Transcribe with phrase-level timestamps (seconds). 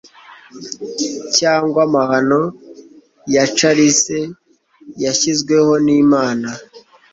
[1.37, 2.41] Cyangwa amahano
[3.33, 4.19] ya chalice
[5.03, 6.49] yashyizweho nimana